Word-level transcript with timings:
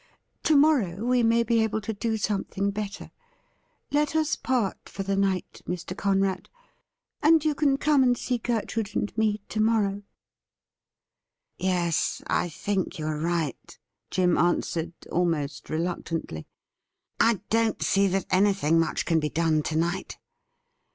To 0.45 0.55
morrow 0.57 1.05
we 1.05 1.21
may 1.21 1.43
be 1.43 1.61
able 1.61 1.79
to 1.81 1.93
do 1.93 2.17
something 2.17 2.71
better. 2.71 3.11
Let 3.91 4.15
us 4.15 4.35
part 4.35 4.89
for 4.89 5.03
the 5.03 5.15
night, 5.15 5.61
Mr. 5.67 5.95
Conrad; 5.95 6.49
and 7.21 7.45
you 7.45 7.53
can 7.53 7.77
come 7.77 8.01
and 8.01 8.17
see 8.17 8.39
Gertrude 8.39 8.95
and 8.95 9.15
me 9.15 9.41
to 9.49 9.59
morrow.'' 9.61 10.01
Yes, 11.59 12.23
I 12.25 12.49
think 12.49 12.97
you 12.97 13.05
are 13.05 13.19
right,' 13.19 13.77
Jim 14.09 14.39
answered, 14.39 14.93
almost 15.11 15.69
re 15.69 15.77
luctantly.' 15.77 16.45
I 17.19 17.41
don't 17.51 17.83
see 17.83 18.07
that 18.07 18.25
anything 18.31 18.79
much 18.79 19.05
can 19.05 19.19
be 19.19 19.29
done 19.29 19.61
to 19.61 19.75
night. 19.77 20.17